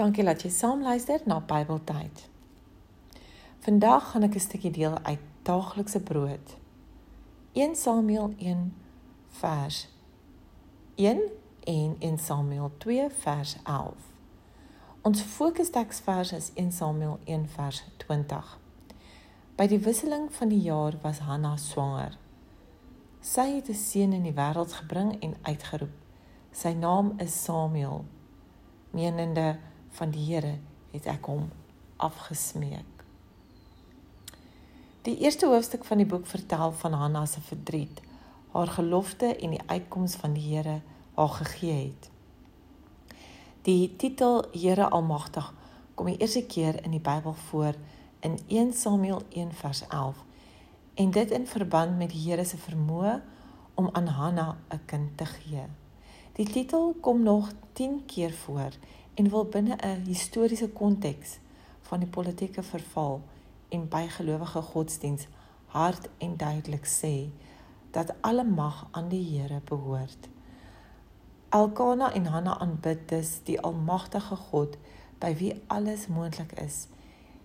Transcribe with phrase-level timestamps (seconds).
[0.00, 2.22] Dankie dat jy saam luister na Bybeltyd.
[3.60, 6.56] Vandag gaan ek 'n stukkie deel uit Daaglikse Brood.
[7.52, 8.72] 1 Samuel 1
[9.28, 9.88] vers
[10.94, 11.20] 1
[11.64, 13.94] en 1 Samuel 2 vers 11.
[15.02, 18.58] Ons fokusteksvers is 1 Samuel 1 vers 20.
[19.56, 22.18] By die wisseling van die jaar was Hanna swanger.
[23.20, 25.96] Sy het 'n seun in die wêreld gebring en uitgeroep.
[26.50, 28.04] Sy naam is Samuel.
[28.90, 29.58] Menende
[29.90, 30.58] van die Here
[30.92, 31.48] het ek hom
[31.96, 33.04] afgesmeek.
[35.02, 38.00] Die eerste hoofstuk van die boek vertel van Hanna se verdriet,
[38.52, 40.80] haar gelofte en die uitkoms van die Here
[41.14, 42.10] haar gegee het.
[43.62, 45.52] Die titel Here Almagtig
[45.94, 47.74] kom die eerste keer in die Bybel voor
[48.20, 50.24] in 1 Samuel 1 vers 11
[50.94, 53.20] en dit in verband met die Here se vermoë
[53.74, 55.64] om aan Hanna 'n kind te gee.
[56.32, 58.70] Die titel kom nog 10 keer voor
[59.20, 61.38] en wil binne 'n historiese konteks
[61.88, 63.20] van die politieke verval
[63.68, 65.26] en bygelowige godsdiens
[65.66, 67.28] hard en duidelik sê
[67.90, 70.28] dat alle mag aan die Here behoort.
[71.48, 74.76] Elkana en Hanna aanbid dus die almagtige God
[75.18, 76.86] by wie alles moontlik is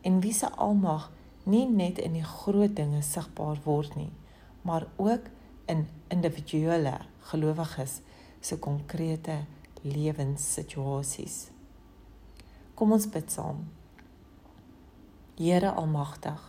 [0.00, 1.10] en wie se almag
[1.42, 4.12] nie net in die groot dinge sigbaar word nie,
[4.62, 5.22] maar ook
[5.64, 8.00] in individuele gelowiges
[8.40, 9.44] se konkrete
[9.82, 11.57] lewenssituasies.
[12.78, 13.64] Kom ons bid saam.
[15.34, 16.42] Here Almagtig.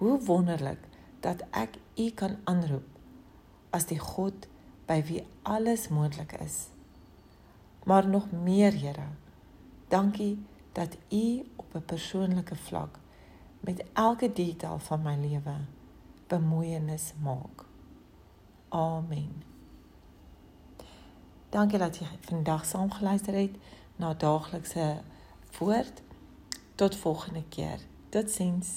[0.00, 0.86] Hoe wonderlik
[1.20, 2.86] dat ek U kan aanroep
[3.76, 4.48] as die God
[4.88, 6.56] by wie alles moontlik is.
[7.84, 9.08] Maar nog meer, Here.
[9.92, 10.38] Dankie
[10.72, 12.98] dat U op 'n persoonlike vlak
[13.60, 15.56] met elke detail van my lewe
[16.26, 17.64] bemoeienis maak.
[18.68, 19.42] Amen.
[21.48, 23.56] Dankie dat jy vandag saam geluister het
[23.96, 25.00] na daaglikse
[25.58, 26.02] woord.
[26.74, 27.78] Tot volgende keer.
[28.08, 28.68] Totsiens.